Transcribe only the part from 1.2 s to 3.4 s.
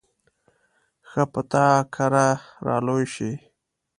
به تا کره را لوی شي.